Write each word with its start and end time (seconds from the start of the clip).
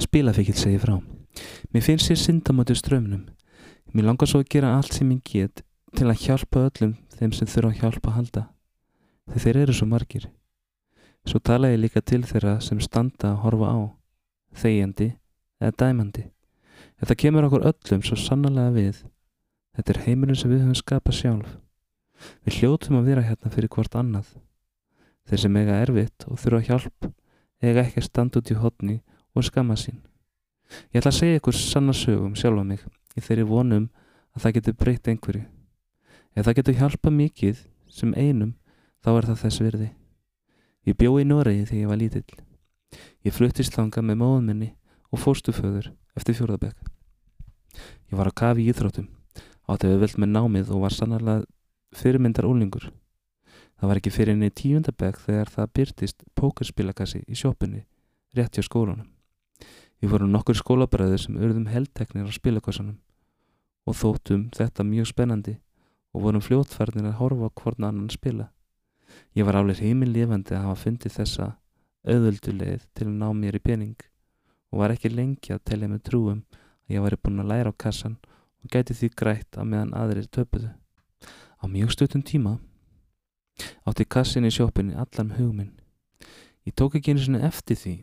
Spilafikill 0.00 0.56
segir 0.56 0.80
frá. 0.80 0.96
Mér 1.74 1.82
finnst 1.84 2.08
sér 2.08 2.18
syndamötu 2.18 2.74
strömmnum. 2.74 3.26
Mér 3.92 4.06
langar 4.08 4.28
svo 4.30 4.40
að 4.40 4.48
gera 4.54 4.72
allt 4.76 4.94
sem 4.96 5.10
ég 5.12 5.20
get 5.26 5.62
til 5.96 6.08
að 6.08 6.24
hjálpa 6.24 6.66
öllum 6.68 6.96
þeim 7.18 7.32
sem 7.36 7.48
þurfa 7.50 7.70
að 7.70 7.80
hjálpa 7.82 8.10
að 8.10 8.16
halda. 8.16 8.42
Þegar 9.28 9.44
þeir 9.44 9.60
eru 9.62 9.76
svo 9.76 9.88
margir. 9.90 10.26
Svo 11.28 11.38
tala 11.44 11.70
ég 11.72 11.82
líka 11.82 12.00
til 12.00 12.22
þeirra 12.24 12.56
sem 12.64 12.80
standa 12.80 13.34
að 13.34 13.40
horfa 13.44 13.72
á, 13.76 13.78
þegjandi 14.56 15.08
eða 15.60 15.76
dæmandi. 15.82 16.24
Þetta 17.00 17.18
kemur 17.22 17.48
okkur 17.48 17.66
öllum 17.70 18.04
svo 18.06 18.16
sannlega 18.16 18.72
við. 18.72 19.02
Þetta 19.76 19.92
er 19.94 20.02
heimurinn 20.06 20.38
sem 20.40 20.50
við 20.50 20.64
höfum 20.64 20.80
skapað 20.80 21.18
sjálf. 21.18 21.52
Við 22.44 22.60
hljótum 22.60 22.98
að 23.00 23.12
vera 23.12 23.26
hérna 23.28 23.52
fyrir 23.52 23.72
hvort 23.72 23.96
annað. 23.96 24.32
Þeir 25.28 25.44
sem 25.44 25.60
eiga 25.60 25.78
erfitt 25.84 26.26
og 26.26 26.40
þurfa 26.40 26.66
hjálp 26.66 27.10
eiga 27.60 27.84
ekki 27.84 28.00
að 28.00 28.08
standa 28.08 28.40
út 28.40 28.50
í 28.50 28.58
hodni 28.58 28.96
og 29.34 29.46
skama 29.46 29.76
sín. 29.78 30.00
Ég 30.94 31.00
ætla 31.00 31.10
að 31.10 31.18
segja 31.18 31.40
ykkur 31.40 31.56
sanna 31.56 31.94
sögum 31.96 32.36
sjálfa 32.38 32.64
mig 32.66 32.84
í 33.18 33.22
þeirri 33.24 33.46
vonum 33.48 33.88
að 34.34 34.44
það 34.44 34.56
getur 34.58 34.78
breytt 34.78 35.10
einhverju. 35.10 35.44
Ef 36.36 36.46
það 36.46 36.56
getur 36.60 36.78
hjálpa 36.78 37.10
mikið 37.14 37.64
sem 37.90 38.14
einum 38.14 38.54
þá 39.02 39.10
er 39.16 39.28
það 39.30 39.42
þess 39.44 39.62
virði. 39.64 39.90
Ég 40.86 40.96
bjó 40.96 41.16
í 41.20 41.26
Noregi 41.26 41.66
þegar 41.68 41.82
ég 41.82 41.90
var 41.90 42.00
lítill. 42.00 42.38
Ég 43.26 43.34
fluttist 43.34 43.74
þanga 43.76 44.02
með 44.06 44.20
móðminni 44.22 44.70
og 45.10 45.22
fórstuföður 45.22 45.90
eftir 46.16 46.38
fjórðabæk. 46.38 46.78
Ég 48.10 48.18
var 48.18 48.30
á 48.30 48.32
kafi 48.34 48.64
í 48.64 48.70
íþróttum, 48.70 49.10
átti 49.70 49.90
við 49.90 50.02
veld 50.04 50.18
með 50.22 50.32
námið 50.34 50.72
og 50.74 50.84
var 50.86 50.94
sannarlega 50.94 51.46
fyrirmyndar 51.94 52.48
ólingur. 52.48 52.90
Það 53.80 53.88
var 53.90 54.00
ekki 54.00 54.12
fyrir 54.14 54.34
henni 54.34 54.50
tíundabæk 54.54 55.20
þegar 55.22 55.54
það 55.54 55.72
byrtist 55.78 56.26
pókerspilakassi 56.38 57.22
í 57.26 57.38
sjópunni 57.38 57.86
rétt 58.36 58.58
hjá 58.58 58.66
skólanum. 58.66 59.08
Við 60.00 60.14
vorum 60.14 60.30
nokkur 60.32 60.56
skólabræður 60.56 61.20
sem 61.20 61.36
urðum 61.36 61.66
heldteknir 61.68 62.24
á 62.24 62.32
spilakassanum 62.32 62.96
og 63.84 63.96
þóttum 63.96 64.46
þetta 64.56 64.86
mjög 64.86 65.10
spennandi 65.10 65.58
og 66.16 66.24
vorum 66.24 66.44
fljótfærnir 66.44 67.10
að 67.10 67.18
horfa 67.18 67.50
hvorn 67.60 67.86
annan 67.88 68.12
spila. 68.12 68.48
Ég 69.36 69.44
var 69.44 69.58
álega 69.60 69.84
heimil 69.84 70.08
lifandi 70.14 70.56
að 70.56 70.64
hafa 70.64 70.82
fundið 70.84 71.16
þessa 71.18 71.50
auðvölduleið 72.08 72.86
til 72.96 73.06
að 73.10 73.18
ná 73.20 73.28
mér 73.36 73.58
í 73.58 73.62
pening 73.62 73.96
og 74.70 74.82
var 74.82 74.94
ekki 74.94 75.12
lengi 75.12 75.52
að 75.52 75.64
telja 75.68 75.90
með 75.90 76.04
trúum 76.08 76.42
að 76.56 76.94
ég 76.94 77.04
væri 77.04 77.20
búin 77.20 77.42
að 77.44 77.50
læra 77.52 77.74
á 77.74 77.80
kassan 77.84 78.16
og 78.64 78.72
gæti 78.72 78.96
því 78.96 79.10
grætt 79.20 79.58
að 79.58 79.70
meðan 79.72 79.96
aðrir 80.00 80.28
töpuðu. 80.32 80.72
Á 81.60 81.64
mjög 81.68 81.92
stöttum 81.92 82.24
tíma 82.24 82.56
átti 83.84 84.06
kassin 84.08 84.48
í 84.48 84.52
sjópinni 84.54 84.96
allan 84.96 85.34
hugminn. 85.36 85.74
Ég 86.64 86.72
tók 86.72 86.96
ekki 86.96 87.12
einu 87.12 87.24
svona 87.24 87.44
eftir 87.48 87.76
því 87.76 87.94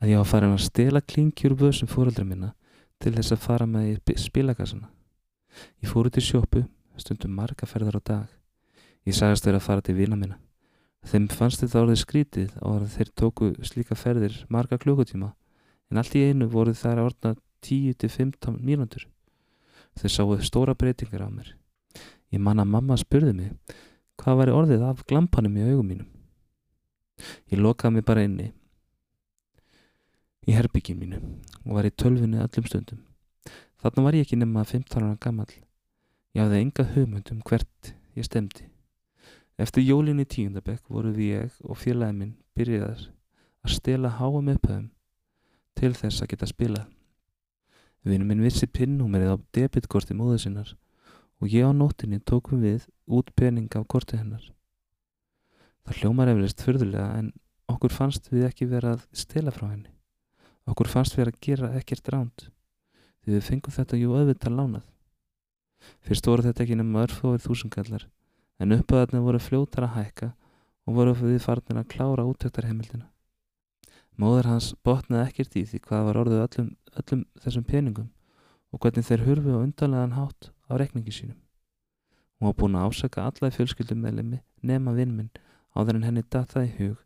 að 0.00 0.12
ég 0.12 0.20
var 0.20 0.28
farin 0.28 0.54
að 0.54 0.64
stela 0.66 1.00
klinkjur 1.00 1.54
úr 1.54 1.66
vöðsum 1.66 1.90
fóröldra 1.90 2.24
minna 2.24 2.52
til 3.02 3.14
þess 3.16 3.34
að 3.34 3.44
fara 3.44 3.66
með 3.68 3.92
í 3.94 4.16
spilakassana. 4.20 4.90
Ég 5.82 5.90
fóru 5.90 6.12
til 6.12 6.24
sjópu, 6.24 6.64
stundum 7.00 7.36
marga 7.36 7.68
ferðar 7.68 7.98
á 8.00 8.02
dag. 8.04 8.28
Ég 9.06 9.16
sagast 9.16 9.44
þeirra 9.44 9.60
að 9.60 9.66
fara 9.68 9.84
til 9.84 9.96
vina 9.96 10.16
minna. 10.16 10.38
Þeim 11.06 11.28
fannst 11.30 11.62
þetta 11.62 11.82
orðið 11.84 12.00
skrítið 12.02 12.54
á 12.58 12.66
að 12.66 12.86
þeir 12.96 13.10
tóku 13.20 13.50
slíka 13.62 13.94
ferðir 13.94 14.40
marga 14.50 14.78
klukkutíma 14.82 15.32
en 15.90 16.00
allt 16.00 16.16
í 16.18 16.24
einu 16.26 16.48
voru 16.50 16.74
þær 16.74 16.98
að 16.98 17.10
orna 17.12 17.34
10-15 17.62 18.58
mínútur. 18.58 19.06
Þau 19.96 20.08
sáu 20.10 20.38
stóra 20.42 20.74
breytingar 20.74 21.22
á 21.24 21.30
mér. 21.30 21.54
Ég 22.34 22.42
man 22.42 22.58
að 22.58 22.72
mamma 22.74 22.98
spurði 22.98 23.32
mig 23.36 23.76
hvað 24.18 24.40
væri 24.40 24.56
orðið 24.56 24.84
af 24.88 25.04
glampanum 25.06 25.56
í 25.56 25.68
augum 25.70 25.92
mínum. 25.92 26.08
Ég 27.52 27.62
lokaði 27.62 27.96
mig 27.96 28.04
bara 28.08 28.24
inni 28.26 28.50
í 30.46 30.54
herbyggjum 30.54 31.02
mínu 31.02 31.20
og 31.64 31.74
var 31.74 31.88
í 31.88 31.92
tölfunni 31.92 32.38
allum 32.42 32.68
stundum. 32.70 33.02
Þarna 33.82 34.04
var 34.06 34.16
ég 34.16 34.26
ekki 34.26 34.38
nema 34.38 34.64
15 34.64 35.02
ára 35.02 35.18
gammal. 35.20 35.50
Ég 36.34 36.42
hafði 36.44 36.62
enga 36.62 36.86
hugmynd 36.94 37.32
um 37.34 37.42
hvert 37.46 37.92
ég 38.16 38.26
stemdi. 38.26 38.68
Eftir 39.58 39.86
jólinn 39.86 40.20
í 40.22 40.28
tíundabekk 40.28 40.84
voru 40.92 41.12
við 41.16 41.32
ég 41.32 41.60
og 41.64 41.78
félagin 41.80 42.18
minn 42.20 42.34
byrjaðar 42.56 43.06
að 43.66 43.74
stela 43.76 44.12
háum 44.18 44.50
upphöfum 44.52 44.90
til 45.76 45.92
þess 45.96 46.22
að 46.22 46.30
geta 46.32 46.48
spilað. 46.50 46.86
Vinnu 48.06 48.28
minn 48.28 48.44
vissi 48.44 48.68
pinnúmerið 48.70 49.32
á 49.34 49.36
debitkorti 49.56 50.14
móðu 50.14 50.38
sinnar 50.44 50.76
og 51.40 51.50
ég 51.50 51.66
á 51.66 51.72
nóttinni 51.74 52.20
tókum 52.20 52.62
við 52.62 52.86
út 53.10 53.32
pening 53.34 53.72
af 53.74 53.88
korti 53.90 54.20
hennar. 54.20 54.44
Það 55.86 56.00
hljómar 56.00 56.30
eflist 56.32 56.62
fyrðulega 56.62 57.10
en 57.18 57.32
okkur 57.70 57.92
fannst 57.92 58.30
við 58.30 58.46
ekki 58.50 58.70
vera 58.70 58.94
að 58.96 59.06
stela 59.16 59.52
frá 59.54 59.68
henni. 59.72 59.95
Okkur 60.66 60.90
fannst 60.90 61.14
við 61.16 61.30
að 61.30 61.40
gera 61.46 61.72
ekkert 61.78 62.08
ránt 62.10 62.48
því 63.22 63.34
við 63.36 63.46
fengum 63.46 63.74
þetta 63.74 63.98
jú 63.98 64.14
auðvitað 64.14 64.56
lánað. 64.56 64.86
Fyrst 66.06 66.26
voru 66.26 66.46
þetta 66.46 66.64
ekki 66.64 66.78
nema 66.78 67.04
örfóið 67.06 67.44
þúsungallar 67.46 68.06
en 68.62 68.74
uppaðarnir 68.76 69.24
voru 69.26 69.40
fljótar 69.42 69.86
að 69.86 69.96
hækka 69.96 70.28
og 70.86 70.98
voru 70.98 71.14
við 71.18 71.38
farnir 71.42 71.80
að 71.80 71.88
klára 71.92 72.26
útöktarheimildina. 72.26 73.08
Móður 74.16 74.50
hans 74.50 74.72
botnaði 74.86 75.28
ekkert 75.28 75.56
í 75.60 75.64
því 75.68 75.80
hvað 75.86 76.06
var 76.08 76.20
orðið 76.22 76.44
öllum, 76.44 76.68
öllum 77.02 77.24
þessum 77.42 77.66
peningum 77.68 78.12
og 78.72 78.80
hvernig 78.82 79.06
þeir 79.06 79.26
hurfi 79.26 79.54
á 79.54 79.58
undanlegan 79.60 80.16
hátt 80.16 80.50
á 80.66 80.72
rekningi 80.80 81.12
sínum. 81.12 81.40
Hún 82.38 82.50
var 82.50 82.56
búin 82.58 82.78
að 82.78 82.90
ásaka 82.90 83.26
alla 83.28 83.50
í 83.50 83.56
fjölskyldum 83.56 84.00
meðlemi 84.02 84.42
nema 84.62 84.94
vinn 84.96 85.14
minn 85.16 85.34
áður 85.76 85.98
en 85.98 86.08
henni 86.08 86.24
dataði 86.24 86.72
hug 86.78 87.02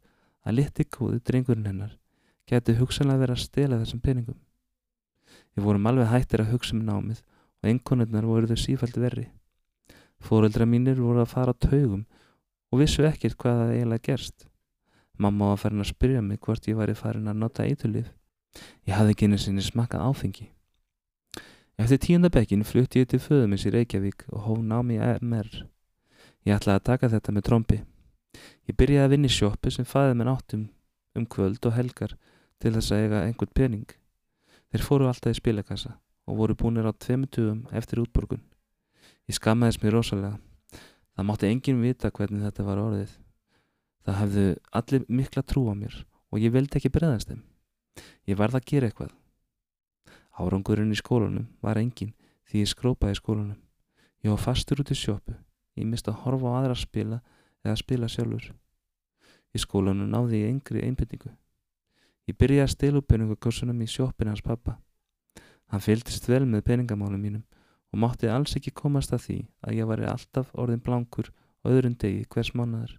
að 0.47 0.56
liti 0.60 0.87
kóði 0.87 1.20
drengurinn 1.26 1.69
hennar 1.69 1.97
geti 2.50 2.77
hugsanlega 2.78 3.25
verið 3.25 3.37
að 3.37 3.44
stela 3.44 3.78
þessum 3.81 4.03
peningum. 4.05 4.38
Við 5.55 5.66
vorum 5.66 5.88
alveg 5.91 6.11
hættir 6.11 6.44
að 6.44 6.55
hugsa 6.55 6.77
um 6.77 6.84
námið 6.87 7.22
og 7.61 7.71
einkonurnar 7.71 8.27
voru 8.27 8.50
þau 8.50 8.61
sífælt 8.61 8.99
verri. 9.00 9.27
Fóreldra 10.21 10.66
mínir 10.69 11.00
voru 11.00 11.22
að 11.22 11.33
fara 11.33 11.55
á 11.55 11.61
taugum 11.61 12.06
og 12.71 12.81
vissu 12.83 13.05
ekkert 13.06 13.38
hvað 13.41 13.61
það 13.62 13.75
eiginlega 13.75 14.06
gerst. 14.11 14.47
Mamma 15.21 15.50
var 15.53 15.61
farin 15.61 15.84
að 15.84 15.91
spyrja 15.93 16.22
mig 16.25 16.41
hvort 16.41 16.69
ég 16.69 16.78
væri 16.78 16.97
farin 16.97 17.28
að 17.28 17.41
nota 17.43 17.66
eitulif. 17.66 18.09
Ég 18.88 18.97
hafði 18.97 19.15
ekki 19.15 19.28
einu 19.28 19.38
sinni 19.38 19.65
smakað 19.65 20.06
áfengi. 20.06 20.49
Eftir 21.81 22.00
tíundabekkin 22.05 22.65
flutti 22.67 23.03
ég 23.03 23.09
til 23.09 23.21
föðumins 23.22 23.67
í 23.69 23.72
Reykjavík 23.72 24.27
og 24.32 24.47
hóf 24.47 24.59
námi 24.65 24.99
MR. 25.00 25.49
Ég 26.44 26.56
ætlaði 26.56 26.81
að 26.81 26.88
taka 26.88 27.11
þetta 27.12 27.34
með 27.37 27.47
trombi. 27.47 27.78
Ég 28.69 28.77
byrjaði 28.77 29.06
að 29.06 29.15
vinna 29.15 29.31
í 29.31 29.34
sjóppu 29.34 29.72
sem 29.72 29.88
fæði 29.88 30.17
minn 30.19 30.32
áttum 30.32 30.67
um 31.17 31.27
kvöld 31.27 31.65
og 31.67 31.75
helgar 31.75 32.17
til 32.60 32.75
þess 32.76 32.93
að 32.93 33.04
eiga 33.04 33.22
einhvern 33.25 33.56
pening. 33.56 33.88
Þeir 34.71 34.87
fóru 34.87 35.09
alltaf 35.10 35.34
í 35.34 35.41
spilakassa 35.41 35.97
og 36.31 36.38
voru 36.38 36.54
búinir 36.54 36.87
á 36.87 36.93
tveimutugum 36.93 37.65
eftir 37.75 38.03
útborgun. 38.03 38.43
Ég 39.26 39.38
skammaðis 39.38 39.81
mér 39.82 39.97
rosalega. 39.97 40.38
Það 41.16 41.26
mátti 41.26 41.50
enginn 41.50 41.82
vita 41.82 42.10
hvernig 42.15 42.44
þetta 42.47 42.66
var 42.66 42.82
orðið. 42.82 43.16
Það 44.06 44.20
hefðu 44.20 44.44
allir 44.81 45.09
mikla 45.09 45.43
trú 45.43 45.66
á 45.70 45.75
mér 45.75 45.97
og 46.31 46.38
ég 46.41 46.54
vildi 46.54 46.78
ekki 46.78 46.93
breðast 46.94 47.32
þeim. 47.32 47.43
Ég 48.31 48.38
varð 48.38 48.60
að 48.60 48.69
gera 48.70 48.88
eitthvað. 48.88 49.12
Árangurinn 50.41 50.94
í 50.94 50.99
skólanum 50.99 51.49
var 51.60 51.81
engin 51.81 52.15
því 52.49 52.65
ég 52.65 52.70
skrópaði 52.70 53.16
í 53.16 53.20
skólanum. 53.20 53.59
Ég 54.25 54.32
var 54.32 54.43
fastur 54.43 54.81
út 54.82 54.93
í 54.93 54.97
sjópu. 54.97 55.34
Ég 55.78 55.87
misti 55.88 56.12
að 56.12 56.22
horfa 56.25 56.50
á 56.50 56.56
aðra 56.60 56.76
að 56.76 56.82
spila 56.84 57.20
eða 57.65 57.75
að 57.75 57.82
spila 57.82 58.09
sjálfur. 58.10 58.50
Í 59.54 59.59
skólanum 59.60 60.10
náði 60.10 60.44
ég 60.44 60.54
yngri 60.54 60.84
einbindingu. 60.87 61.32
Ég 62.30 62.36
byrjaði 62.38 62.62
að 62.62 62.70
stila 62.70 63.00
upp 63.00 63.08
peningakossunum 63.10 63.80
í 63.82 63.88
sjóppinu 63.91 64.30
hans 64.30 64.44
pappa. 64.46 64.76
Hann 65.74 65.82
fylgdist 65.82 66.28
vel 66.30 66.44
með 66.46 66.62
peningamálum 66.68 67.18
mínum 67.18 67.42
og 67.91 67.98
mátti 68.04 68.28
alls 68.30 68.54
ekki 68.54 68.70
komast 68.70 69.10
að 69.16 69.24
því 69.24 69.38
að 69.66 69.78
ég 69.80 69.88
var 69.91 70.02
alltaf 70.12 70.52
orðin 70.54 70.82
blankur 70.86 71.32
öðrun 71.66 71.96
degi 71.98 72.28
hvers 72.30 72.52
mánuðar. 72.54 72.92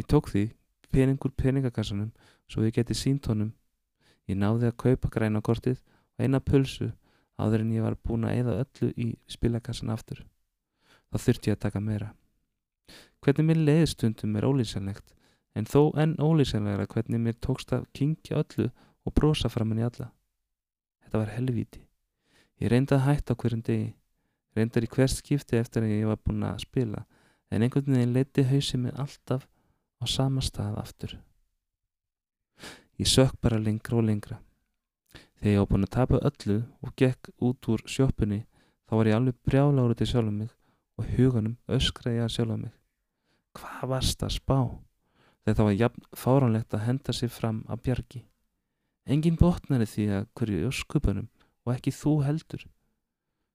Ég 0.00 0.08
tók 0.08 0.30
því 0.32 0.46
peningur 0.88 1.34
peningakassanum 1.36 2.08
svo 2.48 2.64
ég 2.64 2.72
geti 2.78 2.96
sínt 2.96 3.28
honum. 3.28 3.52
Ég 4.24 4.40
náði 4.40 4.70
að 4.70 4.78
kaupa 4.80 5.12
græna 5.12 5.44
kortið 5.44 5.82
og 6.16 6.24
eina 6.24 6.40
pulsu 6.40 6.88
áður 7.36 7.66
en 7.66 7.76
ég 7.76 7.84
var 7.84 8.00
búin 8.00 8.24
að 8.24 8.40
eða 8.40 8.56
öllu 8.64 8.90
í 8.96 9.10
spilakassan 9.28 9.92
aftur. 9.92 10.24
Þá 11.12 11.20
þurfti 11.20 11.52
ég 11.52 11.60
að 11.60 11.64
taka 11.66 11.84
meira. 11.84 12.14
Hvernig 13.20 13.44
minn 13.44 13.64
leiðstundum 13.68 14.40
er 14.40 14.48
ólýsanlegt 14.48 15.12
en 15.58 15.66
þó 15.66 15.90
enn 15.98 16.14
ólýsanlegra 16.22 16.86
hvernig 16.86 17.22
mér 17.22 17.36
tókst 17.42 17.72
að 17.74 17.88
kingja 17.96 18.42
öllu 18.44 18.68
og 19.04 19.14
brosa 19.18 19.50
framann 19.50 19.80
í 19.82 19.86
alla. 19.86 20.12
Þetta 21.02 21.22
var 21.22 21.32
helvíti. 21.34 21.82
Ég 22.62 22.70
reyndi 22.70 22.94
að 22.94 23.06
hætta 23.06 23.36
hverjum 23.38 23.62
degi, 23.66 23.92
reyndar 24.54 24.86
í 24.86 24.90
hvert 24.92 25.14
skipti 25.14 25.58
eftir 25.58 25.86
að 25.86 25.94
ég 25.94 26.10
var 26.10 26.18
búin 26.22 26.46
að 26.46 26.62
spila, 26.66 27.04
en 27.50 27.64
einhvern 27.64 27.94
veginn 27.94 28.14
leiti 28.14 28.44
hausið 28.46 28.84
mig 28.84 28.98
alltaf 28.98 29.46
á 29.98 30.04
sama 30.06 30.42
stað 30.44 30.78
aftur. 30.82 31.16
Ég 32.98 33.06
sökk 33.06 33.38
bara 33.42 33.60
lengra 33.62 33.98
og 33.98 34.06
lengra. 34.06 34.40
Þegar 35.38 35.52
ég 35.54 35.62
var 35.62 35.70
búin 35.70 35.86
að 35.86 35.94
tapa 35.94 36.22
öllu 36.30 36.58
og 36.82 36.94
gekk 36.98 37.30
út 37.38 37.70
úr 37.70 37.84
sjópunni, 37.86 38.42
þá 38.90 38.92
var 38.98 39.10
ég 39.10 39.18
alveg 39.18 39.38
brjáláru 39.46 39.94
til 39.98 40.10
sjálf 40.10 40.34
mig 40.34 40.50
og 40.98 41.14
huganum 41.14 41.56
öskraði 41.70 42.24
að 42.24 42.34
sjálf 42.34 42.58
mig. 42.58 42.74
Hvað 43.54 43.90
varst 43.94 44.26
að 44.26 44.34
spá? 44.34 44.58
Þegar 45.48 45.56
það 45.58 45.68
var 45.68 45.78
jafn 45.80 46.08
fáránlegt 46.12 46.74
að 46.76 46.84
henda 46.84 47.12
sér 47.16 47.30
fram 47.32 47.62
að 47.72 47.82
bjargi. 47.86 48.20
Engin 49.08 49.38
botnar 49.40 49.80
í 49.80 49.88
því 49.88 50.04
að 50.12 50.26
hverju 50.36 50.68
öskupunum 50.68 51.28
og 51.64 51.72
ekki 51.72 51.92
þú 51.96 52.12
heldur. 52.26 52.66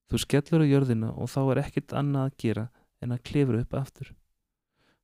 Þú 0.10 0.22
skellur 0.24 0.63
á 0.66 0.72
jörðina 0.72 1.12
og 1.13 1.30
þá 1.30 1.40
er 1.44 1.62
ekkit 1.63 1.94
annað 1.94 2.25
að 2.25 2.38
gera 2.42 2.66
en 3.04 3.13
að 3.13 3.24
klifra 3.30 3.62
upp 3.62 3.75
aftur. 3.78 4.10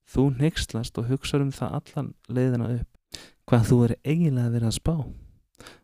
Þú 0.09 0.25
neykslast 0.39 0.97
og 0.97 1.11
hugsa 1.11 1.37
um 1.37 1.51
það 1.53 1.75
allan 1.77 2.13
leiðina 2.25 2.71
upp. 2.79 3.21
Hvað 3.45 3.67
þú 3.69 3.77
er 3.85 3.95
eiginlega 4.01 4.53
verið 4.55 4.69
að 4.71 4.77
spá. 4.79 4.95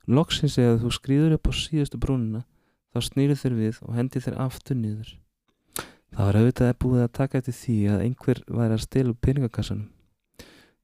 Loksins 0.09 0.57
eða 0.61 0.79
þú 0.81 0.93
skrýður 0.97 1.37
upp 1.37 1.49
á 1.49 1.53
síðustu 1.53 2.01
brúnina 2.01 2.45
þá 2.93 2.99
snýru 3.05 3.37
þér 3.37 3.59
við 3.59 3.81
og 3.85 3.97
hendi 3.99 4.21
þér 4.23 4.39
aftur 4.47 4.79
niður. 4.79 5.13
Það 6.15 6.25
var 6.25 6.39
auðvitað 6.39 6.71
að 6.71 6.79
búið 6.81 7.03
að 7.05 7.15
taka 7.19 7.41
eftir 7.41 7.57
því 7.59 7.77
að 7.91 8.03
einhver 8.05 8.41
væri 8.47 8.77
að 8.77 8.85
stila 8.85 9.17
peningakassanum. 9.21 9.89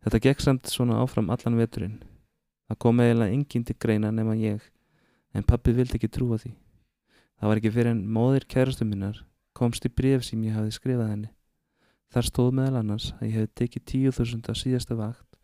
Þetta 0.02 0.20
gekk 0.26 0.42
samt 0.42 0.70
svona 0.70 0.98
áfram 1.02 1.30
allan 1.30 1.60
veturinn. 1.60 2.00
Það 2.70 2.80
kom 2.82 3.02
eiginlega 3.04 3.36
enginn 3.36 3.66
til 3.68 3.76
greina 3.78 4.10
nema 4.12 4.34
ég, 4.40 4.62
en 5.36 5.46
pappi 5.46 5.74
vildi 5.78 6.00
ekki 6.00 6.10
trúa 6.10 6.40
því. 6.42 6.56
Það 7.42 7.50
var 7.50 7.60
ekki 7.62 7.74
fyrir 7.76 7.92
en 7.92 8.08
móðir 8.16 8.48
kærastu 8.50 8.86
minnar 8.88 9.20
komst 9.58 9.86
í 9.86 9.92
bref 9.94 10.24
sem 10.26 10.42
ég 10.46 10.56
hafi 10.56 10.74
skrifað 10.74 11.12
henni. 11.12 11.30
Þar 12.12 12.28
stóð 12.28 12.50
meðal 12.58 12.80
annars 12.82 13.12
að 13.20 13.28
ég 13.28 13.36
hefði 13.38 13.52
tekið 13.62 13.86
tíu 13.92 14.14
þúsund 14.16 14.50
á 14.50 14.54
síðasta 14.58 14.98
vakt 15.00 15.38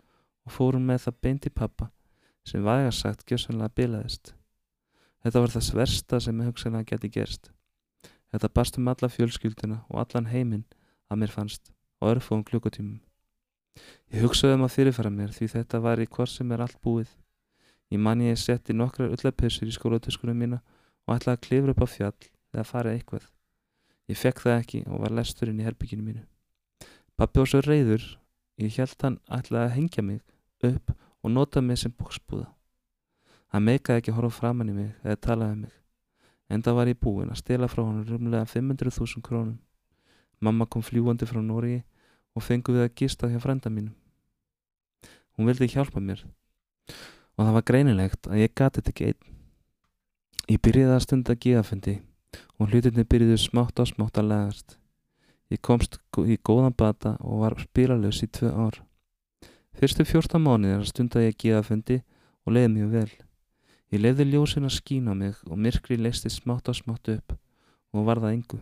og 0.47 0.55
fórum 0.55 0.87
með 0.87 1.05
það 1.05 1.19
beint 1.25 1.47
í 1.47 1.53
pappa 1.53 1.89
sem 2.47 2.63
vægarsagt 2.63 3.25
gjössanlega 3.27 3.75
bilaðist. 3.77 4.33
Þetta 5.23 5.43
var 5.43 5.53
það 5.53 5.67
sversta 5.67 6.19
sem 6.23 6.43
hugsanlega 6.45 6.91
geti 6.93 7.11
gerst. 7.11 7.51
Þetta 8.31 8.53
barst 8.53 8.79
um 8.79 8.87
alla 8.91 9.09
fjölskylduna 9.11 9.81
og 9.87 10.01
allan 10.03 10.31
heiminn 10.31 10.65
að 11.11 11.23
mér 11.23 11.33
fannst 11.33 11.71
og 12.01 12.15
örfóðum 12.15 12.45
klukkutímum. 12.47 12.99
Ég 14.13 14.23
hugsaði 14.23 14.57
um 14.57 14.65
að 14.67 14.73
fyrirfæra 14.75 15.11
mér 15.13 15.33
því 15.35 15.47
þetta 15.53 15.81
var 15.83 16.01
í 16.01 16.07
hvort 16.07 16.31
sem 16.31 16.51
er 16.51 16.63
allt 16.63 16.77
búið. 16.83 17.09
Ég 17.91 17.99
man 18.03 18.21
ég 18.23 18.39
setti 18.39 18.75
nokkrar 18.75 19.13
öllapössur 19.15 19.67
í 19.67 19.75
skólatöskunum 19.75 20.37
mína 20.37 20.61
og 21.07 21.15
ætlaði 21.15 21.37
að 21.37 21.43
klifra 21.47 21.75
upp 21.75 21.83
á 21.83 21.87
fjall 21.87 22.29
eða 22.53 22.67
fara 22.67 22.93
eitthvað. 22.95 23.25
Ég 24.07 24.19
fekk 24.19 24.43
það 24.43 24.59
ekki 24.61 24.83
og 24.87 25.01
var 25.03 25.15
lesturinn 25.15 25.59
í 25.59 25.65
herbygginu 25.67 26.03
mínu. 26.03 26.23
Pappi 27.17 27.41
var 27.41 27.49
svo 27.51 27.61
reyður, 27.63 28.03
ég 28.61 28.75
held 28.79 29.03
hann 29.03 29.19
ætlaði 29.27 29.65
að 29.65 29.75
hengja 29.75 30.03
mig 30.03 30.21
upp 30.67 30.93
og 31.23 31.33
nota 31.33 31.61
mig 31.61 31.79
sem 31.81 31.91
bóksbúða. 31.91 32.47
Hann 33.51 33.67
meikaði 33.67 34.01
ekki 34.01 34.13
að 34.13 34.19
horfa 34.19 34.39
framann 34.41 34.71
í 34.71 34.75
mig 34.75 34.91
eða 35.03 35.19
talaði 35.27 35.59
mig. 35.63 35.73
Enda 36.51 36.73
var 36.75 36.87
ég 36.87 36.99
búinn 36.99 37.31
að 37.31 37.41
stela 37.41 37.67
frá 37.71 37.83
hann 37.83 38.05
rumlega 38.07 38.47
500.000 38.47 39.23
krónum. 39.23 39.57
Mamma 40.39 40.67
kom 40.67 40.83
fljúandi 40.83 41.27
frá 41.27 41.41
Nóri 41.43 41.81
og 42.37 42.45
fengu 42.45 42.75
við 42.75 42.85
að 42.85 42.95
gista 43.01 43.29
hjá 43.31 43.39
frenda 43.41 43.71
mínum. 43.73 43.95
Hún 45.33 45.49
vildi 45.49 45.69
hjálpa 45.73 46.01
mér 46.01 46.23
og 47.37 47.45
það 47.45 47.55
var 47.57 47.65
greinilegt 47.69 48.29
að 48.29 48.41
ég 48.41 48.53
gati 48.57 48.81
þetta 48.81 48.93
ekki 48.93 49.09
einn. 49.11 49.35
Ég 50.47 50.61
byrjiði 50.63 50.93
að 50.95 51.03
stunda 51.05 51.35
geðafundi 51.35 51.95
og 52.57 52.71
hlutinni 52.71 53.05
byrjiði 53.05 53.37
smátt 53.41 53.81
og 53.81 53.89
smátt 53.89 54.17
að 54.21 54.29
legast. 54.31 54.77
Ég 55.53 55.61
komst 55.63 55.99
í 56.23 56.37
góðan 56.43 56.75
bata 56.77 57.15
og 57.21 57.43
var 57.43 57.57
spílalus 57.61 58.23
í 58.25 58.29
tvö 58.31 58.51
ár. 58.51 58.81
Fyrstu 59.77 60.05
fjórta 60.07 60.41
mánuðir 60.41 60.87
stundaði 60.89 61.29
ég 61.29 61.37
geðafundi 61.43 61.99
og 62.45 62.55
leiði 62.55 62.71
mjög 62.73 62.95
vel. 62.95 63.11
Ég 63.93 64.01
leiði 64.01 64.25
ljósin 64.31 64.67
að 64.67 64.77
skína 64.79 65.13
mig 65.15 65.37
og 65.47 65.61
myrkri 65.61 65.99
leisti 65.99 66.31
smátt 66.33 66.71
og 66.71 66.79
smátt 66.79 67.13
upp 67.13 67.37
og 67.93 68.07
var 68.09 68.23
það 68.23 68.33
engu. 68.33 68.59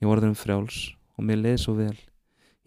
Ég 0.00 0.08
vorði 0.08 0.32
um 0.32 0.38
frjáls 0.38 0.80
og 1.18 1.28
mér 1.28 1.44
leiði 1.44 1.60
svo 1.62 1.76
vel. 1.78 1.98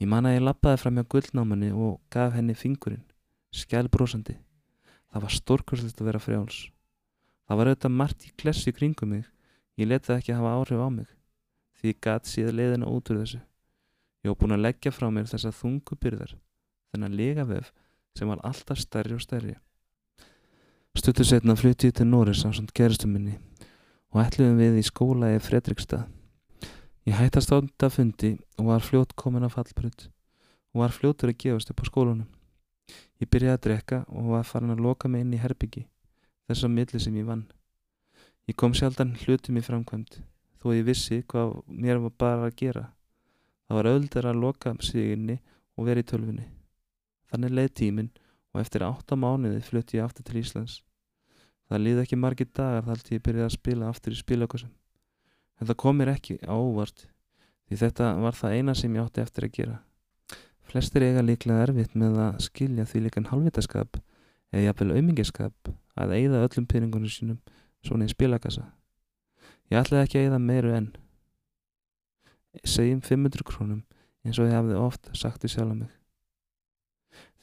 Ég 0.02 0.10
man 0.12 0.28
að 0.28 0.36
ég 0.36 0.44
lappaði 0.44 0.82
fram 0.82 0.98
hjá 1.00 1.06
gullnámanni 1.14 1.72
og 1.72 2.02
gaf 2.12 2.34
henni 2.36 2.56
fingurinn, 2.58 3.06
skjálbrósandi. 3.56 4.36
Það 5.12 5.24
var 5.24 5.36
stórkurslegt 5.38 6.02
að 6.02 6.10
vera 6.10 6.20
frjáls. 6.20 6.58
Það 7.48 7.60
var 7.60 7.70
auðvitað 7.72 7.94
margt 7.96 8.26
í 8.28 8.32
klessi 8.36 8.74
kringum 8.76 9.14
mig. 9.16 9.28
Ég 9.80 9.88
leti 9.88 10.10
það 10.10 10.20
ekki 10.20 10.34
að 10.34 10.42
hafa 10.42 10.56
áhrif 10.60 10.84
á 10.84 10.90
mig. 10.92 11.08
Því 11.80 11.94
ég 11.94 12.02
gæti 12.04 12.32
síðan 12.32 12.58
leiðina 12.60 12.90
út 12.92 13.12
úr 13.14 13.22
þessu. 13.22 13.40
Ég 14.26 14.34
var 14.34 14.40
búin 14.42 14.56
að 14.56 14.66
leggja 14.66 14.92
frá 14.92 15.08
mér 15.14 15.30
þessa 15.30 15.54
þungu 15.54 16.00
byrðar, 16.02 16.36
þennan 16.92 17.16
legavef 17.16 17.72
sem 18.18 18.32
var 18.32 18.42
alltaf 18.48 18.80
stærri 18.82 19.16
og 19.16 19.24
stærri. 19.24 19.56
Stuttur 20.96 21.28
setna 21.28 21.56
flutti 21.60 21.92
ég 21.92 21.96
til 22.00 22.08
Norris 22.08 22.44
á 22.48 22.50
svont 22.50 22.72
gerðstum 22.76 23.12
minni 23.14 23.36
og 24.16 24.22
ætluðum 24.24 24.60
við 24.64 24.80
í 24.80 24.86
skóla 24.88 25.34
í 25.36 25.42
Fredrikstad. 25.44 26.08
Ég 27.06 27.14
hættast 27.14 27.52
á 27.54 27.62
þetta 27.62 27.88
fundi 27.94 28.30
og 28.58 28.66
var 28.66 28.82
fljótt 28.82 29.12
komin 29.14 29.44
af 29.46 29.54
fallbrönd 29.54 30.08
og 30.74 30.80
var 30.82 30.94
fljóttur 30.94 31.30
að 31.30 31.36
gefast 31.44 31.70
upp 31.70 31.82
á 31.82 31.86
skólunum. 31.86 32.30
Ég 33.22 33.30
byrjaði 33.30 33.54
að 33.54 33.66
drekka 33.66 34.00
og 34.10 34.32
var 34.34 34.48
farin 34.50 34.74
að 34.74 34.82
loka 34.82 35.06
mig 35.06 35.22
inn 35.22 35.36
í 35.38 35.42
herbyggi, 35.44 35.84
þess 36.50 36.66
að 36.66 36.72
milli 36.74 37.02
sem 37.04 37.20
ég 37.20 37.28
vann. 37.28 37.44
Ég 38.50 38.58
kom 38.58 38.74
sjaldan 38.74 39.12
hlutum 39.22 39.60
í 39.60 39.64
framkvæmt, 39.68 40.18
þó 40.58 40.66
ég 40.74 40.88
vissi 40.88 41.20
hvað 41.30 41.54
mér 41.70 42.02
var 42.08 42.16
bara 42.24 42.48
að 42.50 42.58
gera. 42.64 42.84
Það 43.68 43.78
var 43.78 43.90
öldar 43.92 44.30
að 44.32 44.42
loka 44.42 44.74
sig 44.82 45.12
inni 45.14 45.36
og 45.78 45.86
vera 45.86 46.02
í 46.02 46.08
tölfunni. 46.10 46.48
Þannig 47.30 47.54
leið 47.54 47.70
tíminn 47.82 48.10
og 48.50 48.64
eftir 48.64 48.88
átta 48.88 49.14
mánuði 49.14 49.62
flutti 49.62 50.00
ég 50.00 50.10
aftur 50.10 50.26
til 50.26 50.42
Íslands. 50.42 50.80
Það 51.70 51.86
liði 51.86 52.04
ekki 52.08 52.18
margir 52.18 52.50
dagar 52.50 53.06
til 53.06 53.20
ég 53.20 53.24
byrjaði 53.30 53.46
að 53.52 53.56
spila 53.60 53.94
aftur 53.94 54.18
í 54.18 54.20
spilakossum. 54.24 54.74
En 55.60 55.68
það 55.70 55.80
kom 55.82 56.00
mér 56.00 56.12
ekki 56.16 56.38
á 56.44 56.54
óvart 56.56 57.06
því 57.70 57.80
þetta 57.82 58.10
var 58.22 58.38
það 58.38 58.56
eina 58.58 58.76
sem 58.78 58.96
ég 58.96 59.06
átti 59.06 59.24
eftir 59.24 59.48
að 59.48 59.56
gera. 59.58 59.78
Flestir 60.66 61.06
eiga 61.06 61.24
líklega 61.24 61.66
erfitt 61.68 61.96
með 61.98 62.20
að 62.26 62.40
skilja 62.48 62.86
því 62.90 63.06
líkan 63.06 63.30
halvvitaskap 63.32 64.00
eða 64.52 64.66
jafnvel 64.68 64.98
aumingiskap 64.98 65.72
að 65.96 66.16
eigða 66.18 66.44
öllum 66.46 66.68
peningunum 66.70 67.12
sínum 67.12 67.40
svona 67.86 68.08
í 68.08 68.12
spilakassa. 68.12 68.66
Ég 69.72 69.80
ætlaði 69.80 70.06
ekki 70.06 70.20
að 70.20 70.26
eigða 70.28 70.40
meiru 70.42 70.74
enn. 70.76 70.90
Segjum 72.66 73.02
500 73.06 73.46
krónum 73.48 73.84
eins 74.26 74.40
og 74.42 74.50
ég 74.50 74.58
hafði 74.58 74.80
oft 74.80 75.12
sagt 75.18 75.44
því 75.44 75.54
sjálf 75.54 75.76
að 75.76 75.80
mig. 75.84 75.94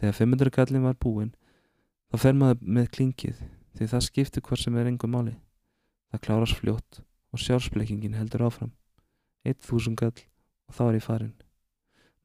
Þegar 0.03 0.19
500 0.19 0.55
kallin 0.57 0.87
var 0.87 0.99
búinn, 0.99 1.33
þá 2.11 2.17
fer 2.27 2.37
maður 2.37 2.67
með 2.79 2.91
klingið 2.97 3.43
því 3.79 3.89
það 3.95 4.07
skiptir 4.09 4.45
hvort 4.45 4.63
sem 4.63 4.77
er 4.77 4.91
engum 4.91 5.15
máli. 5.15 5.37
Það 6.13 6.25
klárast 6.27 6.59
fljótt 6.59 7.03
og 7.33 7.41
sjálfsbleikingin 7.41 8.15
heldur 8.19 8.47
áfram. 8.47 8.73
1000 9.49 9.97
kall 9.97 10.15
og 10.69 10.77
þá 10.77 10.83
er 10.89 10.99
ég 10.99 11.07
farin. 11.07 11.35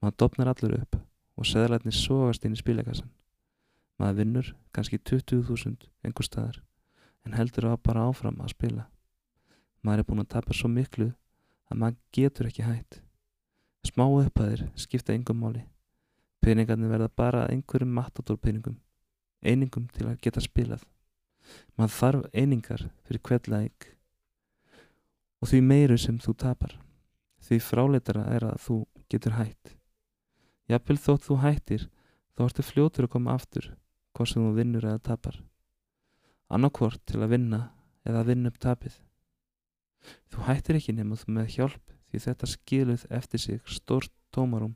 Maður 0.01 0.18
dopnar 0.21 0.51
allur 0.51 0.77
upp 0.81 1.00
og 1.38 1.48
seðlarnir 1.48 1.95
sógast 1.95 2.45
inn 2.45 2.57
í 2.57 2.59
spílekassan. 2.59 3.09
Maður 3.98 4.19
vinnur 4.19 4.51
kannski 4.75 5.00
20.000 5.00 5.89
einhver 6.06 6.27
staðar 6.27 6.62
en 7.25 7.36
heldur 7.38 7.71
að 7.71 7.81
bara 7.88 8.06
áfram 8.09 8.38
að 8.44 8.54
spila. 8.54 8.86
Maður 9.82 10.03
er 10.03 10.08
búin 10.10 10.24
að 10.24 10.32
tapa 10.36 10.53
svo 10.53 10.70
miklu 10.70 11.10
að 11.72 11.82
maður 11.82 11.98
getur 12.13 12.50
ekki 12.51 12.67
hætt. 12.67 13.01
Smá 13.88 14.05
upphæðir 14.05 14.67
skipta 14.77 15.15
engum 15.15 15.41
máli. 15.41 15.63
Peningarnir 16.43 16.91
verða 16.91 17.10
bara 17.10 17.48
einhverjum 17.51 17.96
matadórpeningum, 17.98 18.77
einingum 19.41 19.88
til 19.96 20.08
að 20.08 20.20
geta 20.22 20.43
spilað. 20.43 20.84
Man 21.75 21.91
þarf 21.91 22.27
einingar 22.34 22.89
fyrir 23.08 23.24
hvert 23.24 23.48
læk 23.51 23.97
og 25.41 25.51
því 25.51 25.62
meiru 25.63 25.98
sem 26.01 26.20
þú 26.22 26.36
tapar. 26.44 26.77
Því 27.44 27.60
fráleitara 27.63 28.25
er 28.34 28.48
að 28.50 28.62
þú 28.65 28.77
getur 29.12 29.38
hætt. 29.38 29.75
Jafnvel 30.67 30.98
þótt 31.00 31.27
þú 31.27 31.39
hættir, 31.44 31.84
þá 32.36 32.41
ertu 32.48 32.65
fljótur 32.65 33.08
að 33.08 33.13
koma 33.13 33.36
aftur, 33.38 33.70
hvort 34.13 34.32
sem 34.34 34.44
þú 34.44 34.53
vinnur 34.58 34.88
eða 34.88 35.03
tapar. 35.12 35.38
Annarkvort 36.50 37.03
til 37.08 37.22
að 37.22 37.36
vinna 37.36 37.62
eða 38.08 38.24
að 38.24 38.32
vinna 38.32 38.51
upp 38.51 38.60
tapið. 38.63 38.98
Þú 40.32 40.48
hættir 40.48 40.79
ekki 40.79 40.96
nema 40.96 41.17
þú 41.20 41.36
með 41.38 41.53
hjálp 41.56 41.94
því 42.08 42.24
þetta 42.24 42.50
skiluð 42.51 43.06
eftir 43.20 43.44
sig 43.44 43.62
stórt 43.67 44.13
tómarum 44.32 44.75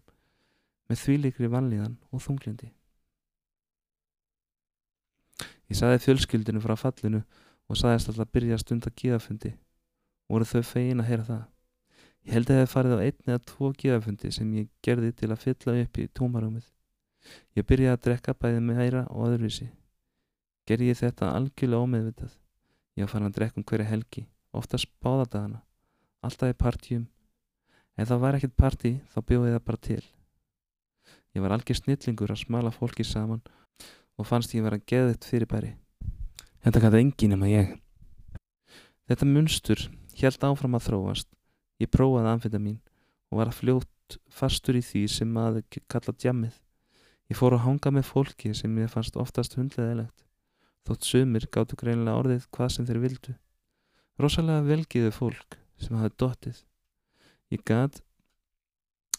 með 0.91 1.03
þvíleikri 1.05 1.49
vanlíðan 1.51 1.97
og 2.11 2.23
þunglindi. 2.25 2.71
Ég 5.71 5.79
saði 5.79 6.01
fjölskyldinu 6.03 6.59
frá 6.63 6.75
fallinu 6.75 7.21
og 7.71 7.79
saðist 7.79 8.09
alltaf 8.11 8.25
að 8.25 8.33
byrja 8.35 8.57
að 8.57 8.63
stunda 8.65 8.91
geðafundi. 8.91 9.53
Voru 10.31 10.47
þau 10.47 10.61
fegin 10.63 11.03
að 11.03 11.09
heyra 11.09 11.25
það. 11.27 11.41
Ég 12.21 12.35
held 12.37 12.51
að 12.53 12.59
það 12.61 12.69
farið 12.71 12.93
á 12.95 12.99
einn 13.03 13.31
eða 13.33 13.41
tvo 13.49 13.71
geðafundi 13.81 14.29
sem 14.31 14.51
ég 14.55 14.69
gerði 14.85 15.09
til 15.17 15.31
að 15.33 15.41
fylla 15.41 15.73
upp 15.81 15.97
í 15.99 16.05
tómarúmið. 16.15 16.67
Ég 17.57 17.65
byrjaði 17.67 17.97
að 17.97 18.03
drekka 18.05 18.35
bæði 18.37 18.61
með 18.63 18.79
hæra 18.79 19.01
og 19.09 19.25
öðruvísi. 19.27 19.67
Gerði 20.69 20.91
ég 20.91 20.99
þetta 21.01 21.33
algjörlega 21.35 21.83
ómeðvitað. 21.83 22.37
Ég 23.01 23.11
farin 23.11 23.27
að 23.27 23.37
drekka 23.39 23.59
um 23.59 23.65
hverja 23.67 23.89
helgi, 23.89 24.23
oftast 24.55 24.91
báðadagana, 25.03 25.61
alltaf 26.23 26.53
í 26.53 26.57
partjum. 26.63 27.05
Ef 27.97 28.07
það 28.07 28.23
var 28.23 28.37
ekkert 28.37 28.57
parti 28.59 28.91
þá 29.11 29.19
bjóði 29.27 29.55
það 29.55 29.65
bara 29.67 29.83
til. 29.89 30.03
Ég 31.35 31.43
var 31.43 31.55
algjör 31.55 31.79
snillingur 31.79 32.31
að 32.31 32.43
smala 32.45 32.71
fólki 32.75 33.03
saman 33.07 33.41
og 34.19 34.27
fannst 34.27 34.53
ég 34.55 34.63
vera 34.63 34.79
geðitt 34.79 35.27
fyrirbæri. 35.27 35.73
Þetta 36.61 36.83
gæti 36.85 37.01
engin 37.01 37.33
nema 37.33 37.49
ég. 37.49 37.73
Þetta 39.09 39.27
munstur 39.27 39.89
held 40.27 40.45
áfram 40.47 40.77
að 40.77 40.87
þróast. 40.87 41.29
Ég 41.81 41.89
prófaði 41.91 42.33
amfetamin 42.33 42.79
og 43.31 43.41
var 43.41 43.53
fljótt 43.55 44.17
fastur 44.29 44.77
í 44.77 44.83
því 44.85 45.05
sem 45.09 45.31
maður 45.31 45.63
kalla 45.91 46.13
djammið. 46.13 46.57
Ég 47.31 47.39
fór 47.39 47.55
að 47.55 47.63
hanga 47.65 47.93
með 47.95 48.09
fólki 48.09 48.51
sem 48.57 48.77
ég 48.81 48.91
fannst 48.91 49.15
oftast 49.15 49.55
hundleðilegt. 49.55 50.25
þótt 50.81 51.05
sumir 51.05 51.45
gáttu 51.53 51.77
greinilega 51.77 52.17
orðið 52.17 52.47
hvað 52.51 52.71
sem 52.73 52.85
þeir 52.89 52.99
vildu. 53.03 53.33
Rosalega 54.19 54.65
velgiðu 54.65 55.11
fólk 55.13 55.57
sem 55.79 55.97
hafði 55.97 56.15
dottið. 56.23 56.57
Ég 57.53 57.61
gat 57.65 58.01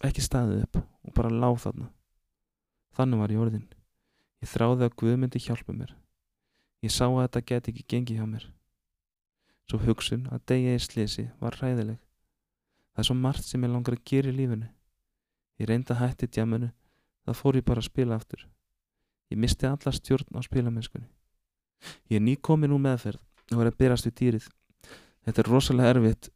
ekki 0.02 0.24
staðið 0.24 0.64
upp 0.66 0.80
og 0.82 1.14
bara 1.16 1.30
láð 1.30 1.60
þarna. 1.64 1.88
Þannig 2.98 3.22
var 3.22 3.32
ég 3.32 3.44
orðin. 3.46 3.68
Ég 4.42 4.50
þráði 4.50 4.88
að 4.88 4.96
Guð 5.00 5.16
myndi 5.22 5.40
hjálpa 5.40 5.72
mér. 5.72 5.94
Ég 6.82 6.90
sá 6.90 7.06
að 7.06 7.22
þetta 7.22 7.46
get 7.46 7.70
ekki 7.70 7.86
gengið 7.88 8.18
hjá 8.18 8.26
mér. 8.26 8.48
Svo 9.72 9.78
hugsun 9.86 10.26
að 10.28 10.42
degja 10.50 10.72
í 10.76 10.80
slisi 10.84 11.22
var 11.40 11.54
hræðileg. 11.56 11.96
Það 12.92 13.00
er 13.00 13.06
svo 13.08 13.14
margt 13.16 13.46
sem 13.46 13.62
ég 13.64 13.70
langar 13.72 13.94
að 13.96 14.02
gera 14.10 14.28
í 14.28 14.34
lífinu. 14.36 14.66
Ég 15.62 15.70
reynda 15.70 15.94
að 15.94 16.02
hætti 16.02 16.28
djamunu, 16.28 16.68
það 17.24 17.38
fór 17.38 17.56
ég 17.56 17.64
bara 17.70 17.80
að 17.80 17.86
spila 17.88 18.18
aftur. 18.20 18.42
Ég 19.32 19.40
misti 19.40 19.64
alla 19.70 19.94
stjórn 19.96 20.36
á 20.36 20.44
spilamennskunni. 20.44 21.08
Ég 22.12 22.20
er 22.20 22.24
nýkomin 22.26 22.76
úr 22.76 22.84
meðferð 22.84 23.24
og 23.24 23.62
verið 23.62 23.72
að 23.72 23.80
byrjast 23.80 24.10
við 24.10 24.16
dýrið. 24.20 24.52
Þetta 25.24 25.40
er 25.46 25.52
rosalega 25.54 25.96
erfitt 25.96 26.32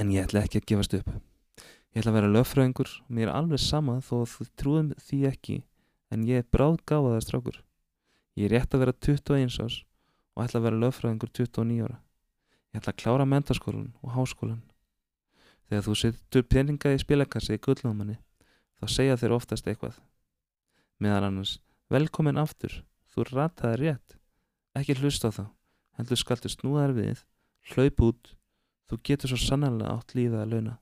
en 0.00 0.16
ég 0.16 0.24
ætla 0.24 0.46
ekki 0.46 0.64
að 0.64 0.68
gefast 0.72 0.96
upp. 0.96 1.14
Ég 1.92 2.00
ætla 2.00 2.16
að 2.16 2.20
vera 2.22 2.34
löffröðingur 2.40 2.98
og 3.04 3.14
mér 3.20 3.28
er 3.28 3.36
alveg 3.36 3.60
sama 3.68 4.00
þó 4.00 4.22
að 4.22 4.30
þú 4.38 4.52
trúðum 4.56 4.94
því 4.96 5.24
ekki 5.36 5.62
en 6.08 6.24
ég 6.24 6.40
er 6.40 6.48
bráð 6.48 6.80
gáðaða 6.88 7.24
strákur. 7.28 7.64
Ég 8.40 8.48
er 8.48 8.56
rétt 8.56 8.72
að 8.72 8.86
vera 8.86 8.96
21 8.96 9.58
ás 9.60 9.82
og 10.32 10.46
ætla 10.46 10.62
að 10.62 10.70
vera 10.70 10.86
löffröðingur 10.86 11.36
29 11.36 11.84
ára. 11.84 12.00
Ég 12.70 12.80
ætla 12.80 12.92
að 12.94 13.00
klára 13.02 13.26
mentaskólan 13.26 13.88
og 14.00 14.12
háskólan. 14.14 14.60
Þegar 15.66 15.86
þú 15.86 15.94
setur 15.98 16.44
peninga 16.46 16.92
í 16.94 17.00
spilakassi 17.02 17.56
í 17.56 17.62
gullnámanni 17.62 18.18
þá 18.80 18.86
segja 18.94 19.18
þér 19.20 19.36
oftast 19.36 19.66
eitthvað. 19.68 19.98
Meðan 21.00 21.26
annars, 21.30 21.58
velkomin 21.92 22.40
aftur, 22.40 22.80
þú 23.12 23.26
rataði 23.30 23.80
rétt. 23.80 24.16
Ekki 24.78 24.96
hlusta 25.00 25.28
á 25.28 25.36
þá, 25.36 25.44
heldur 25.98 26.20
skaltu 26.20 26.50
snúðar 26.52 26.94
við, 26.96 27.24
hlaup 27.72 28.04
út, 28.06 28.32
þú 28.88 29.00
getur 29.08 29.32
svo 29.32 29.40
sannarlega 29.40 29.96
átt 29.96 30.14
lífið 30.14 30.40
að 30.40 30.54
launa. 30.54 30.76